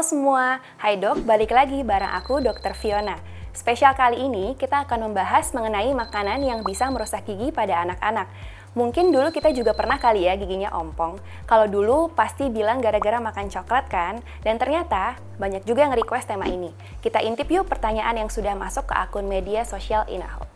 Semua, 0.00 0.64
hai 0.80 0.96
dok, 0.96 1.28
balik 1.28 1.52
lagi 1.52 1.84
bareng 1.84 2.08
aku 2.16 2.40
Dr. 2.40 2.72
Fiona. 2.72 3.20
Spesial 3.52 3.92
kali 3.92 4.16
ini 4.16 4.56
kita 4.56 4.88
akan 4.88 5.12
membahas 5.12 5.52
mengenai 5.52 5.92
makanan 5.92 6.40
yang 6.40 6.64
bisa 6.64 6.88
merusak 6.88 7.28
gigi 7.28 7.52
pada 7.52 7.84
anak-anak. 7.84 8.24
Mungkin 8.72 9.12
dulu 9.12 9.28
kita 9.28 9.52
juga 9.52 9.76
pernah 9.76 10.00
kali 10.00 10.24
ya 10.24 10.40
giginya 10.40 10.72
ompong. 10.72 11.20
Kalau 11.44 11.68
dulu 11.68 12.08
pasti 12.16 12.48
bilang 12.48 12.80
gara-gara 12.80 13.20
makan 13.20 13.52
coklat 13.52 13.92
kan? 13.92 14.24
Dan 14.40 14.56
ternyata 14.56 15.20
banyak 15.36 15.68
juga 15.68 15.84
yang 15.84 15.92
request 15.92 16.32
tema 16.32 16.48
ini. 16.48 16.72
Kita 17.04 17.20
intip 17.20 17.52
yuk 17.52 17.68
pertanyaan 17.68 18.24
yang 18.24 18.32
sudah 18.32 18.56
masuk 18.56 18.88
ke 18.88 18.96
akun 18.96 19.28
media 19.28 19.68
sosial 19.68 20.08
Inaho. 20.08 20.48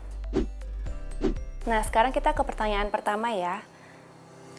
Nah, 1.68 1.85
sekarang 1.85 2.17
kita 2.17 2.32
ke 2.32 2.40
pertanyaan 2.40 2.89
pertama 2.89 3.29
ya. 3.36 3.61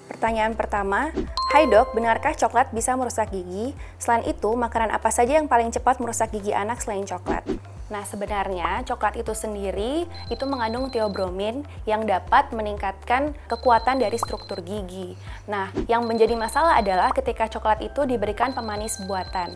Pertanyaan 0.05 0.53
pertama, 0.53 1.09
Hai 1.55 1.71
dok, 1.71 1.95
benarkah 1.95 2.35
coklat 2.35 2.75
bisa 2.75 2.99
merusak 2.99 3.31
gigi? 3.31 3.71
Selain 3.95 4.27
itu, 4.27 4.51
makanan 4.59 4.91
apa 4.91 5.07
saja 5.07 5.39
yang 5.39 5.47
paling 5.47 5.71
cepat 5.71 6.03
merusak 6.03 6.35
gigi 6.35 6.51
anak 6.51 6.83
selain 6.83 7.07
coklat? 7.07 7.47
Nah, 7.87 8.03
sebenarnya 8.03 8.83
coklat 8.83 9.15
itu 9.15 9.31
sendiri 9.31 10.03
itu 10.27 10.43
mengandung 10.49 10.91
teobromin 10.91 11.63
yang 11.87 12.03
dapat 12.03 12.49
meningkatkan 12.51 13.37
kekuatan 13.47 14.03
dari 14.03 14.17
struktur 14.19 14.59
gigi. 14.65 15.13
Nah, 15.47 15.69
yang 15.87 16.03
menjadi 16.03 16.35
masalah 16.35 16.75
adalah 16.75 17.13
ketika 17.15 17.47
coklat 17.47 17.79
itu 17.85 18.03
diberikan 18.03 18.51
pemanis 18.51 18.99
buatan. 19.05 19.55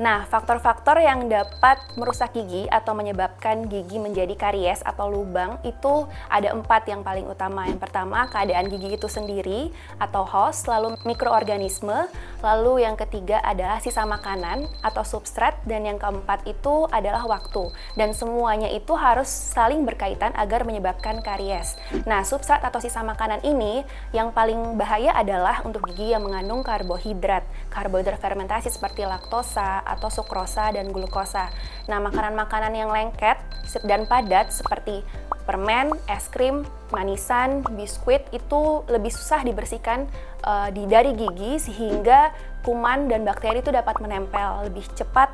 Nah, 0.00 0.24
faktor-faktor 0.24 0.96
yang 1.04 1.28
dapat 1.28 1.76
merusak 2.00 2.32
gigi 2.32 2.64
atau 2.72 2.96
menyebabkan 2.96 3.68
gigi 3.68 4.00
menjadi 4.00 4.32
karies 4.40 4.80
atau 4.80 5.12
lubang 5.12 5.60
itu 5.68 6.08
ada 6.32 6.48
empat 6.56 6.88
yang 6.88 7.04
paling 7.04 7.28
utama. 7.28 7.68
Yang 7.68 7.84
pertama, 7.84 8.24
keadaan 8.24 8.72
gigi 8.72 8.96
itu 8.96 9.04
sendiri 9.04 9.68
atau 10.00 10.24
host, 10.24 10.64
lalu 10.64 10.96
mikroorganisme, 11.04 12.08
lalu 12.42 12.82
yang 12.82 12.98
ketiga 12.98 13.38
adalah 13.40 13.78
sisa 13.78 14.02
makanan 14.02 14.66
atau 14.82 15.06
substrat, 15.06 15.62
dan 15.64 15.86
yang 15.86 15.96
keempat 15.96 16.44
itu 16.44 16.90
adalah 16.90 17.24
waktu. 17.24 17.70
Dan 17.94 18.12
semuanya 18.12 18.68
itu 18.68 18.92
harus 18.98 19.30
saling 19.30 19.86
berkaitan 19.86 20.34
agar 20.34 20.66
menyebabkan 20.66 21.22
karies. 21.22 21.78
Nah, 22.04 22.26
substrat 22.26 22.60
atau 22.66 22.82
sisa 22.82 23.00
makanan 23.06 23.46
ini 23.46 23.86
yang 24.10 24.34
paling 24.34 24.74
bahaya 24.74 25.14
adalah 25.14 25.62
untuk 25.62 25.86
gigi 25.88 26.12
yang 26.12 26.26
mengandung 26.26 26.66
karbohidrat, 26.66 27.46
karbohidrat 27.70 28.18
fermentasi 28.18 28.68
seperti 28.68 29.06
laktosa, 29.06 29.80
atau 29.86 30.10
sukrosa 30.10 30.74
dan 30.74 30.90
glukosa. 30.90 31.48
Nah, 31.86 32.02
makanan-makanan 32.02 32.74
yang 32.74 32.90
lengket 32.90 33.38
dan 33.86 34.04
padat 34.04 34.50
seperti 34.50 35.06
permen, 35.42 35.94
es 36.06 36.26
krim, 36.30 36.66
manisan, 36.94 37.66
biskuit 37.74 38.26
itu 38.30 38.86
lebih 38.86 39.10
susah 39.10 39.42
dibersihkan 39.42 40.06
uh, 40.46 40.68
di 40.70 40.86
dari 40.86 41.14
gigi 41.14 41.58
sehingga 41.58 42.30
kuman 42.62 43.10
dan 43.10 43.26
bakteri 43.26 43.60
itu 43.60 43.74
dapat 43.74 43.98
menempel 43.98 44.70
lebih 44.70 44.86
cepat 44.94 45.32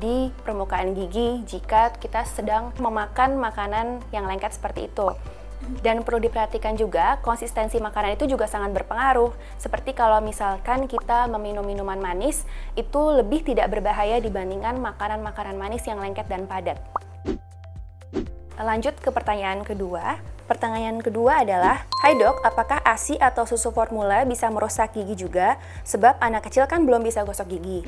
di 0.00 0.32
permukaan 0.42 0.96
gigi 0.96 1.44
jika 1.44 1.92
kita 2.00 2.24
sedang 2.24 2.72
memakan 2.80 3.36
makanan 3.36 4.00
yang 4.10 4.24
lengket 4.24 4.56
seperti 4.56 4.88
itu. 4.88 5.12
Dan 5.64 6.04
perlu 6.04 6.20
diperhatikan 6.20 6.76
juga, 6.76 7.16
konsistensi 7.24 7.80
makanan 7.80 8.20
itu 8.20 8.28
juga 8.28 8.44
sangat 8.44 8.76
berpengaruh. 8.76 9.32
Seperti 9.56 9.96
kalau 9.96 10.20
misalkan 10.20 10.84
kita 10.84 11.24
meminum 11.32 11.64
minuman 11.64 11.96
manis, 11.96 12.44
itu 12.76 13.00
lebih 13.16 13.48
tidak 13.48 13.72
berbahaya 13.72 14.20
dibandingkan 14.20 14.76
makanan-makanan 14.76 15.56
manis 15.56 15.88
yang 15.88 16.04
lengket 16.04 16.28
dan 16.28 16.44
padat. 16.44 16.76
Lanjut 18.54 18.94
ke 19.02 19.10
pertanyaan 19.10 19.66
kedua. 19.66 20.22
Pertanyaan 20.46 21.02
kedua 21.02 21.42
adalah, 21.42 21.82
Hai 21.98 22.14
dok, 22.14 22.38
apakah 22.46 22.78
ASI 22.86 23.18
atau 23.18 23.42
susu 23.50 23.74
formula 23.74 24.22
bisa 24.22 24.46
merusak 24.46 24.94
gigi 24.94 25.26
juga? 25.26 25.58
Sebab 25.82 26.22
anak 26.22 26.46
kecil 26.46 26.70
kan 26.70 26.86
belum 26.86 27.02
bisa 27.02 27.26
gosok 27.26 27.50
gigi. 27.50 27.82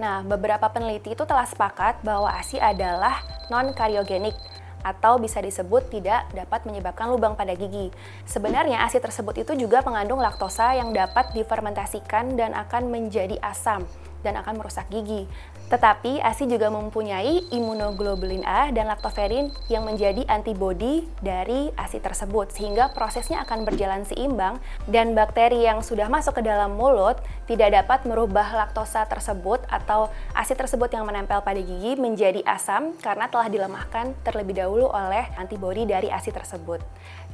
Nah, 0.00 0.24
beberapa 0.24 0.64
peneliti 0.72 1.12
itu 1.12 1.28
telah 1.28 1.44
sepakat 1.44 2.00
bahwa 2.00 2.32
ASI 2.32 2.56
adalah 2.56 3.20
non-kariogenik 3.52 4.32
atau 4.80 5.20
bisa 5.20 5.44
disebut 5.44 5.92
tidak 5.92 6.24
dapat 6.32 6.64
menyebabkan 6.64 7.12
lubang 7.12 7.36
pada 7.36 7.52
gigi. 7.52 7.92
Sebenarnya 8.24 8.88
ASI 8.88 9.04
tersebut 9.04 9.44
itu 9.44 9.52
juga 9.60 9.84
mengandung 9.84 10.24
laktosa 10.24 10.72
yang 10.72 10.96
dapat 10.96 11.36
difermentasikan 11.36 12.32
dan 12.32 12.56
akan 12.56 12.88
menjadi 12.88 13.36
asam 13.44 13.84
dan 14.22 14.38
akan 14.38 14.58
merusak 14.60 14.86
gigi. 14.90 15.26
Tetapi 15.68 16.24
ASI 16.24 16.48
juga 16.48 16.72
mempunyai 16.72 17.52
imunoglobulin 17.52 18.40
A 18.48 18.72
dan 18.72 18.88
laktoferin 18.88 19.52
yang 19.68 19.84
menjadi 19.84 20.24
antibodi 20.24 21.04
dari 21.20 21.68
ASI 21.76 22.00
tersebut 22.00 22.56
sehingga 22.56 22.88
prosesnya 22.96 23.44
akan 23.44 23.68
berjalan 23.68 24.08
seimbang 24.08 24.56
dan 24.88 25.12
bakteri 25.12 25.68
yang 25.68 25.84
sudah 25.84 26.08
masuk 26.08 26.40
ke 26.40 26.42
dalam 26.44 26.72
mulut 26.72 27.20
tidak 27.44 27.84
dapat 27.84 28.08
merubah 28.08 28.48
laktosa 28.56 29.04
tersebut 29.04 29.60
atau 29.68 30.08
ASI 30.32 30.56
tersebut 30.56 30.88
yang 30.88 31.04
menempel 31.04 31.44
pada 31.44 31.60
gigi 31.60 32.00
menjadi 32.00 32.40
asam 32.48 32.96
karena 33.04 33.28
telah 33.28 33.52
dilemahkan 33.52 34.16
terlebih 34.24 34.56
dahulu 34.56 34.88
oleh 34.88 35.28
antibodi 35.36 35.84
dari 35.84 36.08
ASI 36.08 36.32
tersebut. 36.32 36.80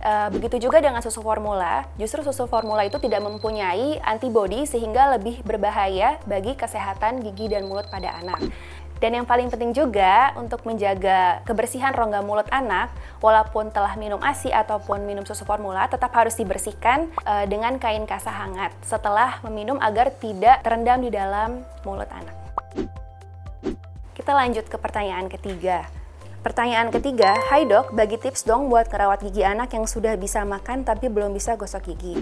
E, 0.03 0.13
begitu 0.35 0.59
juga 0.69 0.83
dengan 0.83 0.99
susu 1.01 1.23
formula, 1.23 1.87
justru 1.97 2.27
susu 2.27 2.51
formula 2.51 2.83
itu 2.83 2.99
tidak 2.99 3.23
mempunyai 3.23 4.03
antibodi 4.03 4.67
sehingga 4.67 5.15
lebih 5.15 5.41
berbahaya 5.47 6.19
bagi 6.27 6.59
kesehatan 6.59 6.84
gigi 7.25 7.49
dan 7.49 7.67
mulut 7.67 7.89
pada 7.89 8.17
anak. 8.21 8.41
Dan 9.03 9.21
yang 9.21 9.27
paling 9.27 9.51
penting 9.51 9.75
juga 9.75 10.33
untuk 10.39 10.63
menjaga 10.65 11.43
kebersihan 11.45 11.93
rongga 11.93 12.23
mulut 12.23 12.47
anak, 12.49 12.89
walaupun 13.19 13.69
telah 13.75 13.99
minum 14.01 14.23
ASI 14.23 14.55
ataupun 14.55 15.03
minum 15.05 15.27
susu 15.27 15.43
formula, 15.45 15.85
tetap 15.91 16.15
harus 16.15 16.39
dibersihkan 16.39 17.11
uh, 17.27 17.45
dengan 17.45 17.77
kain 17.77 18.07
kasah 18.07 18.33
hangat 18.33 18.73
setelah 18.87 19.43
meminum 19.45 19.77
agar 19.83 20.09
tidak 20.15 20.63
terendam 20.63 21.03
di 21.03 21.11
dalam 21.11 21.61
mulut 21.83 22.09
anak. 22.09 22.33
Kita 24.15 24.33
lanjut 24.33 24.71
ke 24.73 24.79
pertanyaan 24.79 25.29
ketiga. 25.29 25.85
Pertanyaan 26.41 26.93
ketiga, 26.93 27.37
Hai 27.49 27.69
dok, 27.69 27.93
bagi 27.93 28.21
tips 28.21 28.45
dong 28.45 28.73
buat 28.73 28.89
kerawat 28.89 29.21
gigi 29.25 29.45
anak 29.45 29.73
yang 29.77 29.89
sudah 29.89 30.17
bisa 30.17 30.45
makan 30.45 30.81
tapi 30.85 31.13
belum 31.13 31.33
bisa 31.33 31.57
gosok 31.61 31.93
gigi. 31.93 32.21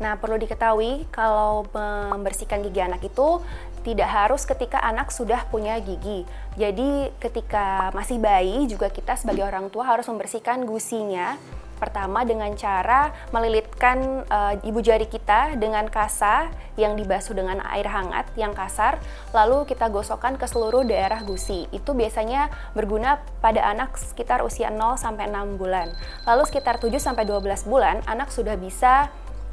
Nah, 0.00 0.16
perlu 0.16 0.40
diketahui 0.40 1.06
kalau 1.12 1.68
membersihkan 2.16 2.64
gigi 2.64 2.80
anak 2.80 3.04
itu 3.04 3.44
tidak 3.84 4.08
harus 4.08 4.48
ketika 4.48 4.80
anak 4.80 5.12
sudah 5.12 5.44
punya 5.52 5.76
gigi. 5.80 6.24
Jadi, 6.56 7.12
ketika 7.20 7.92
masih 7.92 8.16
bayi 8.16 8.64
juga 8.64 8.88
kita 8.88 9.14
sebagai 9.20 9.44
orang 9.44 9.68
tua 9.68 9.84
harus 9.84 10.08
membersihkan 10.08 10.64
gusinya 10.64 11.36
Pertama 11.80 12.28
dengan 12.28 12.52
cara 12.60 13.08
melilitkan 13.32 14.28
uh, 14.28 14.52
ibu 14.60 14.84
jari 14.84 15.08
kita 15.08 15.56
dengan 15.56 15.88
kasa 15.88 16.52
yang 16.76 16.92
dibasuh 16.92 17.32
dengan 17.32 17.64
air 17.72 17.88
hangat 17.88 18.28
yang 18.36 18.52
kasar, 18.52 19.00
lalu 19.32 19.64
kita 19.64 19.88
gosokkan 19.88 20.36
ke 20.36 20.44
seluruh 20.44 20.84
daerah 20.84 21.24
gusi. 21.24 21.64
Itu 21.72 21.96
biasanya 21.96 22.52
berguna 22.76 23.24
pada 23.40 23.64
anak 23.64 23.96
sekitar 23.96 24.44
usia 24.44 24.68
0 24.68 25.00
sampai 25.00 25.32
6 25.32 25.56
bulan. 25.56 25.88
Lalu 26.28 26.42
sekitar 26.52 26.76
7 26.76 27.00
sampai 27.00 27.24
12 27.24 27.64
bulan 27.64 28.04
anak 28.04 28.28
sudah 28.28 28.60
bisa 28.60 29.08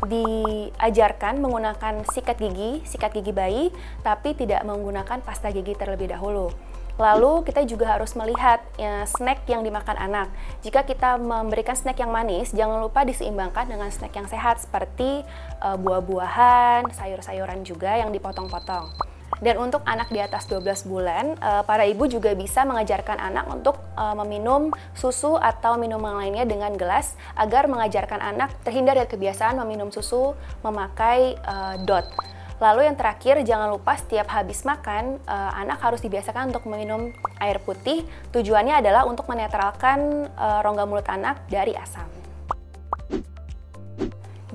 diajarkan 0.05 1.41
menggunakan 1.41 2.05
sikat 2.05 2.37
gigi, 2.37 2.85
sikat 2.85 3.17
gigi 3.17 3.33
bayi, 3.33 3.73
tapi 4.05 4.37
tidak 4.37 4.61
menggunakan 4.61 5.23
pasta 5.25 5.49
gigi 5.49 5.73
terlebih 5.73 6.13
dahulu. 6.13 6.53
Lalu 6.97 7.45
kita 7.45 7.61
juga 7.61 7.93
harus 7.93 8.17
melihat 8.17 8.57
ya, 8.73 9.05
snack 9.05 9.45
yang 9.45 9.61
dimakan 9.61 9.97
anak. 10.01 10.33
Jika 10.65 10.81
kita 10.81 11.21
memberikan 11.21 11.77
snack 11.77 12.01
yang 12.01 12.09
manis, 12.09 12.49
jangan 12.49 12.81
lupa 12.81 13.05
diseimbangkan 13.05 13.69
dengan 13.69 13.89
snack 13.93 14.17
yang 14.17 14.25
sehat 14.25 14.57
seperti 14.57 15.21
uh, 15.61 15.77
buah-buahan, 15.77 16.89
sayur-sayuran 16.89 17.61
juga 17.61 18.01
yang 18.01 18.09
dipotong-potong. 18.09 19.06
Dan 19.37 19.61
untuk 19.61 19.85
anak 19.85 20.09
di 20.09 20.17
atas 20.17 20.49
12 20.49 20.89
bulan, 20.89 21.37
uh, 21.37 21.61
para 21.61 21.85
ibu 21.85 22.09
juga 22.09 22.33
bisa 22.33 22.65
mengajarkan 22.65 23.21
anak 23.21 23.45
untuk 23.49 23.77
uh, 23.93 24.17
meminum 24.25 24.73
susu 24.97 25.37
atau 25.37 25.77
minuman 25.77 26.17
lainnya 26.17 26.45
dengan 26.45 26.73
gelas 26.73 27.13
agar 27.37 27.69
mengajarkan 27.69 28.17
anak 28.17 28.57
terhindar 28.65 28.97
dari 28.97 29.09
kebiasaan 29.09 29.61
meminum 29.61 29.93
susu 29.93 30.33
memakai 30.65 31.37
uh, 31.45 31.77
dot. 31.85 32.09
Lalu 32.57 32.89
yang 32.89 32.97
terakhir, 32.97 33.37
jangan 33.45 33.69
lupa 33.69 33.93
setiap 34.01 34.33
habis 34.33 34.65
makan, 34.65 35.21
anak 35.29 35.77
harus 35.77 36.01
dibiasakan 36.01 36.49
untuk 36.49 36.65
meminum 36.65 37.13
air 37.37 37.61
putih. 37.61 38.01
Tujuannya 38.33 38.81
adalah 38.81 39.05
untuk 39.05 39.29
menetralkan 39.29 40.25
rongga 40.65 40.89
mulut 40.89 41.05
anak 41.05 41.45
dari 41.53 41.77
asam. 41.77 42.26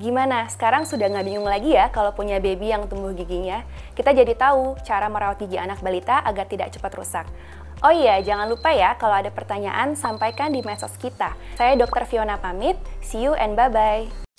Gimana? 0.03 0.51
Sekarang 0.51 0.83
sudah 0.83 1.07
nggak 1.07 1.31
bingung 1.31 1.47
lagi 1.47 1.79
ya 1.79 1.87
kalau 1.87 2.11
punya 2.11 2.43
baby 2.43 2.75
yang 2.75 2.91
tumbuh 2.91 3.15
giginya? 3.15 3.63
Kita 3.95 4.11
jadi 4.11 4.35
tahu 4.35 4.75
cara 4.83 5.07
merawat 5.07 5.39
gigi 5.39 5.55
anak 5.55 5.79
balita 5.79 6.19
agar 6.27 6.43
tidak 6.43 6.75
cepat 6.75 6.91
rusak. 6.99 7.25
Oh 7.79 7.87
iya, 7.91 8.19
jangan 8.19 8.51
lupa 8.51 8.75
ya 8.75 8.99
kalau 8.99 9.15
ada 9.15 9.31
pertanyaan 9.31 9.95
sampaikan 9.95 10.51
di 10.51 10.59
medsos 10.59 10.91
kita. 10.99 11.39
Saya 11.55 11.79
Dr. 11.79 12.03
Fiona 12.03 12.35
pamit, 12.35 12.75
see 12.99 13.23
you 13.23 13.31
and 13.39 13.55
bye-bye. 13.55 14.32